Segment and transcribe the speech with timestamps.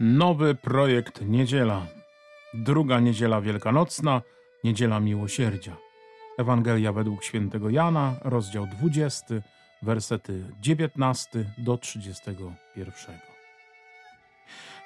[0.00, 1.86] Nowy projekt Niedziela.
[2.54, 4.22] Druga niedziela wielkanocna,
[4.64, 5.76] niedziela miłosierdzia.
[6.38, 9.26] Ewangelia według świętego Jana, rozdział 20,
[9.82, 13.18] wersety 19 do 31.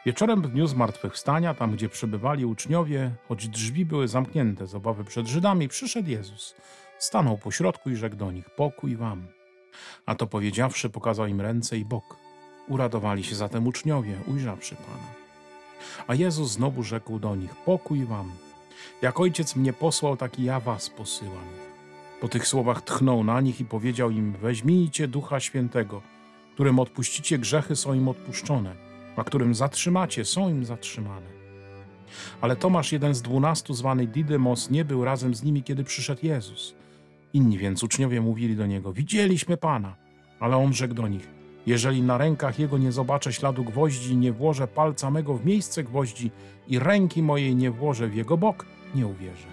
[0.06, 5.26] Wieczorem w dniu zmartwychwstania, tam gdzie przebywali uczniowie, choć drzwi były zamknięte z obawy przed
[5.26, 6.54] Żydami, przyszedł Jezus.
[6.98, 9.26] Stanął pośrodku i rzekł do nich: Pokój wam.
[10.06, 12.31] A to powiedziawszy, pokazał im ręce i bok.
[12.68, 15.22] Uradowali się zatem uczniowie, ujrzawszy Pana.
[16.06, 18.30] A Jezus znowu rzekł do nich: Pokój wam.
[19.02, 21.44] Jak ojciec mnie posłał, tak i ja was posyłam.
[22.20, 26.02] Po tych słowach tchnął na nich i powiedział im: Weźmijcie ducha świętego,
[26.54, 28.74] którym odpuścicie grzechy, są im odpuszczone,
[29.16, 31.26] a którym zatrzymacie, są im zatrzymane.
[32.40, 36.74] Ale Tomasz, jeden z dwunastu, zwany Didymos, nie był razem z nimi, kiedy przyszedł Jezus.
[37.32, 39.96] Inni więc uczniowie mówili do niego: Widzieliśmy Pana.
[40.40, 44.68] Ale on rzekł do nich: jeżeli na rękach jego nie zobaczę śladu gwoździ, nie włożę
[44.68, 46.30] palca mego w miejsce gwoździ
[46.68, 49.48] i ręki mojej nie włożę w jego bok, nie uwierzę.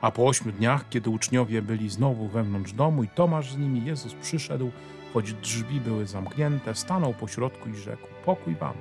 [0.00, 4.14] A po ośmiu dniach, kiedy uczniowie byli znowu wewnątrz domu i Tomasz z nimi, Jezus
[4.14, 4.70] przyszedł,
[5.14, 8.74] choć drzwi były zamknięte, stanął pośrodku i rzekł: Pokój wam.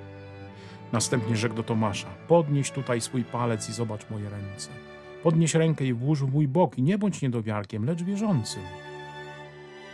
[0.91, 4.69] Następnie rzekł do Tomasza: Podnieś tutaj swój palec i zobacz moje ręce.
[5.23, 8.64] Podnieś rękę i włóż w mój bok i nie bądź niedowiarkiem, lecz wierzącym.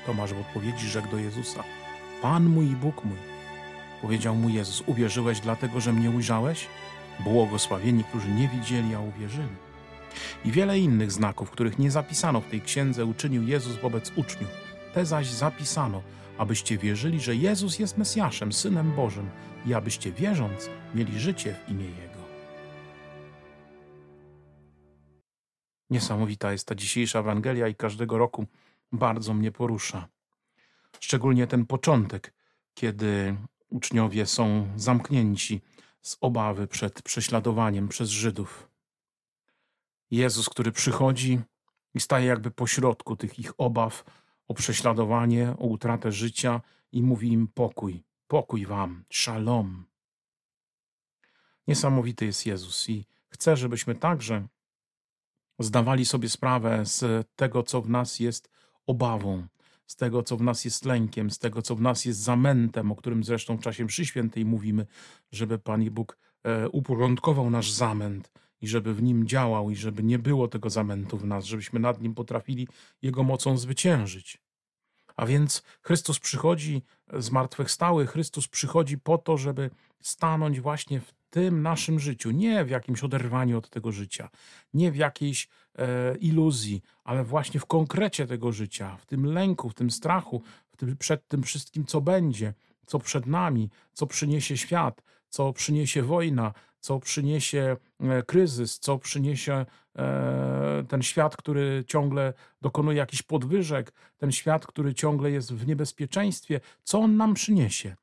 [0.06, 1.64] Tomasz w odpowiedzi rzekł do Jezusa:
[2.22, 3.18] Pan mój i Bóg mój.
[4.02, 6.68] Powiedział mu Jezus: Uwierzyłeś dlatego, że mnie ujrzałeś?
[7.20, 9.56] Błogosławieni, którzy nie widzieli, a uwierzyli.
[10.46, 14.50] I wiele innych znaków, których nie zapisano w tej księdze, uczynił Jezus wobec uczniów.
[14.94, 16.02] Te zaś zapisano,
[16.38, 19.30] abyście wierzyli, że Jezus jest Mesjaszem, Synem Bożym
[19.66, 22.16] i abyście wierząc mieli życie w imię Jego.
[25.90, 28.46] Niesamowita jest ta dzisiejsza Ewangelia i każdego roku
[28.92, 30.08] bardzo mnie porusza.
[31.00, 32.34] Szczególnie ten początek,
[32.74, 33.38] kiedy
[33.70, 35.62] uczniowie są zamknięci
[36.02, 38.70] z obawy przed prześladowaniem przez Żydów.
[40.12, 41.40] Jezus, który przychodzi
[41.94, 44.04] i staje jakby pośrodku tych ich obaw
[44.48, 46.62] o prześladowanie, o utratę życia
[46.92, 49.86] i mówi im pokój, pokój wam, szalom.
[51.68, 54.48] Niesamowity jest Jezus i chcę, żebyśmy także
[55.60, 58.50] zdawali sobie sprawę z tego, co w nas jest
[58.86, 59.48] obawą,
[59.88, 62.96] z tego, co w nas jest lękiem, z tego, co w nas jest zamętem, o
[62.96, 64.86] którym zresztą w czasie mszy świętej mówimy,
[65.32, 68.32] żeby Pan Bóg e, uporządkował nasz zamęt
[68.62, 72.02] i żeby w nim działał i żeby nie było tego zamętu w nas, żebyśmy nad
[72.02, 72.68] nim potrafili
[73.02, 74.38] Jego mocą zwyciężyć.
[75.16, 76.82] A więc Chrystus przychodzi
[77.14, 79.70] zmartwychwstały, Chrystus przychodzi po to, żeby
[80.02, 84.30] stanąć właśnie w tym naszym życiu, nie w jakimś oderwaniu od tego życia,
[84.74, 85.48] nie w jakiejś
[85.78, 90.78] e, iluzji, ale właśnie w konkrecie tego życia, w tym lęku, w tym strachu, w
[90.78, 92.54] tym, przed tym wszystkim, co będzie,
[92.86, 99.66] co przed nami, co przyniesie świat, co przyniesie wojna, co przyniesie e, kryzys, co przyniesie
[99.96, 106.60] e, ten świat, który ciągle dokonuje jakichś podwyżek, ten świat, który ciągle jest w niebezpieczeństwie,
[106.84, 107.96] co on nam przyniesie.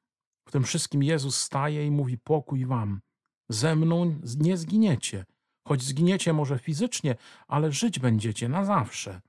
[0.49, 3.01] W tym wszystkim Jezus staje i mówi: Pokój wam
[3.49, 5.25] ze mną nie zginiecie.
[5.65, 7.15] Choć zginiecie może fizycznie,
[7.49, 9.21] ale żyć będziecie na zawsze.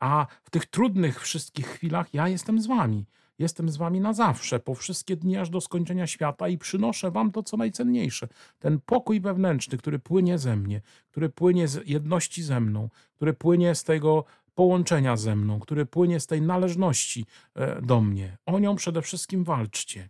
[0.00, 3.06] A w tych trudnych wszystkich chwilach ja jestem z wami.
[3.38, 7.32] Jestem z wami na zawsze, po wszystkie dni aż do skończenia świata i przynoszę wam
[7.32, 8.28] to, co najcenniejsze.
[8.58, 13.74] Ten pokój wewnętrzny, który płynie ze mnie, który płynie z jedności ze mną, który płynie
[13.74, 14.24] z tego
[14.54, 18.36] połączenia ze mną, który płynie z tej należności e, do mnie.
[18.46, 20.08] O nią przede wszystkim walczcie.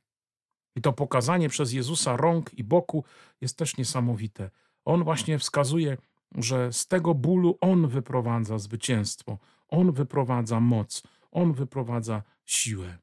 [0.78, 3.04] I to pokazanie przez Jezusa rąk i boku
[3.40, 4.50] jest też niesamowite.
[4.84, 5.96] On właśnie wskazuje,
[6.34, 12.98] że z tego bólu On wyprowadza zwycięstwo, On wyprowadza moc, On wyprowadza siłę.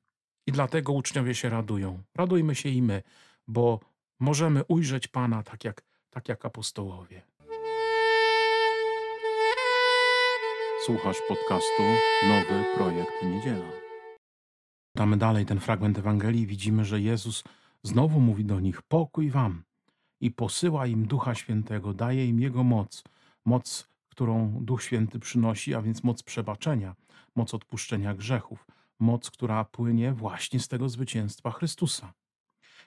[0.47, 2.03] I dlatego uczniowie się radują.
[2.16, 3.03] Radujmy się i my,
[3.47, 3.80] bo
[4.19, 7.22] możemy ujrzeć Pana tak jak, tak jak apostołowie.
[10.86, 11.84] Słuchasz podcastu
[12.28, 13.72] Nowy Projekt Niedziela.
[14.96, 17.44] Damy dalej ten fragment Ewangelii widzimy, że Jezus
[17.85, 19.63] Znowu mówi do nich: Pokój wam!
[20.21, 23.04] I posyła im Ducha Świętego, daje im Jego moc,
[23.45, 26.95] moc, którą Duch Święty przynosi, a więc moc przebaczenia,
[27.36, 28.68] moc odpuszczenia grzechów,
[29.00, 32.13] moc, która płynie właśnie z tego zwycięstwa Chrystusa.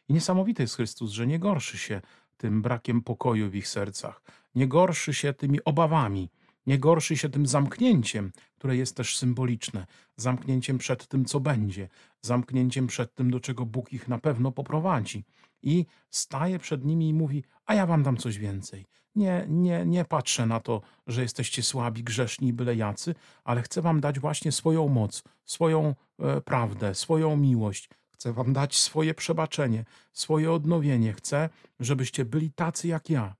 [0.08, 2.00] I niesamowity jest Chrystus, że nie gorszy się
[2.36, 4.22] tym brakiem pokoju w ich sercach,
[4.54, 6.30] nie gorszy się tymi obawami,
[6.68, 9.86] nie gorszy się tym zamknięciem, które jest też symboliczne,
[10.16, 11.88] zamknięciem przed tym, co będzie,
[12.20, 15.24] zamknięciem przed tym, do czego Bóg ich na pewno poprowadzi.
[15.62, 18.86] I staje przed nimi i mówi: A ja wam dam coś więcej.
[19.14, 23.14] Nie, nie, nie patrzę na to, że jesteście słabi, grzeszni byle jacy,
[23.44, 27.88] ale chcę wam dać właśnie swoją moc, swoją e, prawdę, swoją miłość.
[28.10, 31.12] Chcę wam dać swoje przebaczenie, swoje odnowienie.
[31.12, 31.48] Chcę,
[31.80, 33.34] żebyście byli tacy jak ja.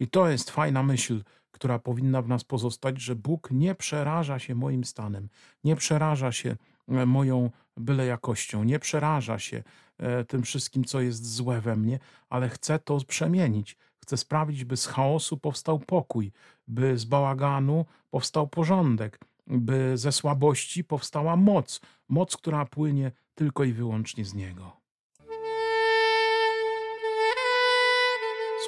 [0.00, 1.22] I to jest fajna myśl,
[1.58, 5.28] która powinna w nas pozostać, że Bóg nie przeraża się moim stanem,
[5.64, 6.56] nie przeraża się
[6.88, 9.62] e, moją byle jakością, nie przeraża się
[9.98, 13.76] e, tym wszystkim, co jest złe we mnie, ale chce to przemienić.
[14.02, 16.32] Chce sprawić, by z chaosu powstał pokój,
[16.68, 23.72] by z bałaganu powstał porządek, by ze słabości powstała moc, moc, która płynie tylko i
[23.72, 24.77] wyłącznie z Niego.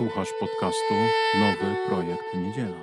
[0.01, 0.95] Słuchasz podcastu
[1.41, 2.81] Nowy Projekt Niedziela.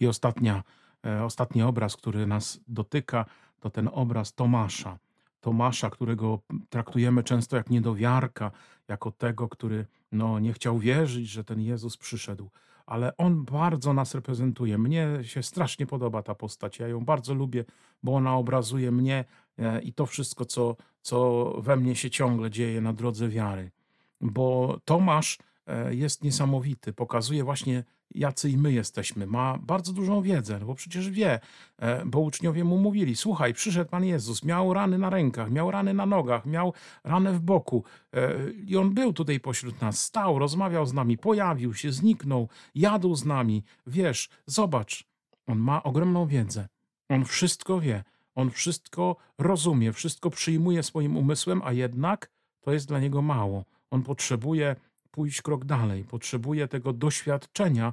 [0.00, 0.62] I ostatnia,
[1.06, 3.24] e, ostatni obraz, który nas dotyka,
[3.60, 4.98] to ten obraz Tomasza.
[5.40, 6.38] Tomasza, którego
[6.68, 8.50] traktujemy często jak niedowiarka,
[8.88, 12.50] jako tego, który no, nie chciał wierzyć, że ten Jezus przyszedł.
[12.86, 14.78] Ale on bardzo nas reprezentuje.
[14.78, 16.78] Mnie się strasznie podoba ta postać.
[16.78, 17.64] Ja ją bardzo lubię,
[18.02, 19.24] bo ona obrazuje mnie
[19.58, 23.70] e, i to wszystko, co, co we mnie się ciągle dzieje na drodze wiary.
[24.20, 26.92] Bo Tomasz e, jest niesamowity.
[26.92, 27.84] Pokazuje właśnie
[28.14, 29.26] jacy i my jesteśmy.
[29.26, 31.40] Ma bardzo dużą wiedzę, no bo przecież wie,
[31.78, 35.94] e, bo uczniowie mu mówili: Słuchaj, przyszedł Pan Jezus, miał rany na rękach, miał rany
[35.94, 36.72] na nogach, miał
[37.04, 37.84] ranę w boku.
[38.12, 43.14] E, I on był tutaj pośród nas, stał, rozmawiał z nami, pojawił się, zniknął, jadł
[43.14, 43.64] z nami.
[43.86, 45.04] Wiesz, zobacz,
[45.46, 46.68] on ma ogromną wiedzę.
[47.08, 48.04] On wszystko wie,
[48.34, 52.30] on wszystko rozumie, wszystko przyjmuje swoim umysłem, a jednak
[52.60, 53.64] to jest dla niego mało.
[53.90, 54.76] On potrzebuje
[55.10, 57.92] pójść krok dalej, potrzebuje tego doświadczenia,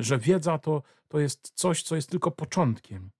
[0.00, 3.10] że wiedza to, to jest coś, co jest tylko początkiem.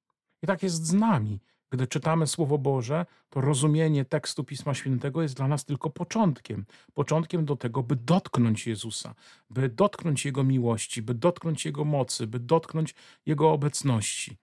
[0.43, 1.41] I tak jest z nami.
[1.71, 6.67] Gdy czytamy Słowo Boże, to rozumienie tekstu Pisma Świętego jest dla nas tylko początkiem.
[6.95, 9.15] Początkiem do tego, by dotknąć Jezusa,
[9.51, 12.95] by dotknąć Jego miłości, by dotknąć Jego mocy, by dotknąć
[13.27, 14.37] Jego obecności.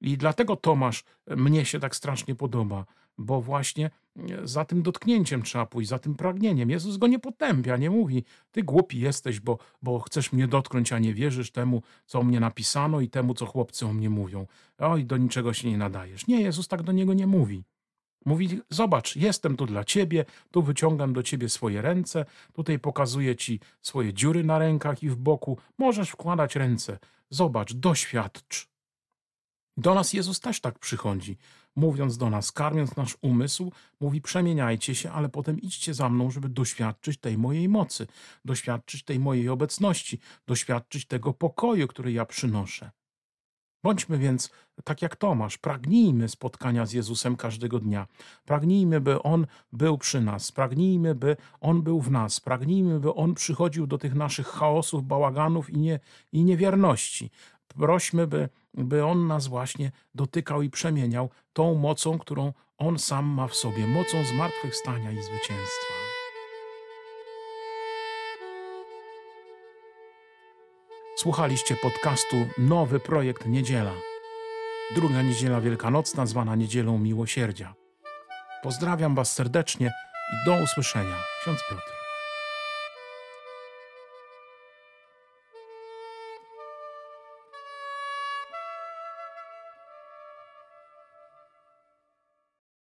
[0.00, 2.86] I dlatego Tomasz mnie się tak strasznie podoba,
[3.18, 3.90] bo właśnie e,
[4.44, 6.70] za tym dotknięciem trzeba pójść, za tym pragnieniem.
[6.70, 10.98] Jezus go nie potępia, nie mówi, ty głupi jesteś, bo, bo chcesz mnie dotknąć, a
[10.98, 14.46] nie wierzysz temu, co o mnie napisano i temu, co chłopcy o mnie mówią.
[14.78, 16.26] Oj, do niczego się nie nadajesz.
[16.26, 17.64] Nie, Jezus tak do niego nie mówi.
[18.24, 23.60] Mówi, zobacz, jestem tu dla ciebie, tu wyciągam do ciebie swoje ręce, tutaj pokazuję ci
[23.80, 26.98] swoje dziury na rękach i w boku, możesz wkładać ręce.
[27.30, 28.70] Zobacz, doświadcz.
[29.80, 31.36] Do nas Jezus też tak przychodzi,
[31.76, 36.48] mówiąc do nas, karmiąc nasz umysł, mówi: Przemieniajcie się, ale potem idźcie za mną, żeby
[36.48, 38.06] doświadczyć tej mojej mocy,
[38.44, 42.90] doświadczyć tej mojej obecności, doświadczyć tego pokoju, który ja przynoszę.
[43.82, 44.50] Bądźmy więc
[44.84, 48.06] tak jak Tomasz, pragnijmy spotkania z Jezusem każdego dnia.
[48.44, 53.34] Pragnijmy, by On był przy nas, pragnijmy, by On był w nas, pragnijmy, by On
[53.34, 56.00] przychodził do tych naszych chaosów, bałaganów i, nie,
[56.32, 57.30] i niewierności.
[57.68, 63.48] Prośmy, by, by On nas właśnie dotykał i przemieniał tą mocą, którą On sam ma
[63.48, 65.94] w sobie, mocą zmartwychwstania i zwycięstwa.
[71.16, 73.92] Słuchaliście podcastu Nowy Projekt Niedziela.
[74.94, 77.74] Druga niedziela wielkanocna, zwana Niedzielą Miłosierdzia.
[78.62, 79.92] Pozdrawiam Was serdecznie
[80.32, 81.16] i do usłyszenia.
[81.42, 81.99] Ksiądz Piotr.